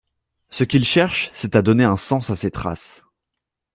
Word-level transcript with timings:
Ce 0.49 0.63
qu’il 0.63 0.83
cherche, 0.83 1.29
c’est 1.31 1.55
à 1.55 1.61
donner 1.61 1.83
un 1.83 1.95
sens 1.95 2.31
à 2.31 2.35
ces 2.35 2.49
traces. 2.49 3.03